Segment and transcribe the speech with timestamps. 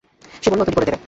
[0.43, 0.99] সে বলল, তৈরি করে দেবে।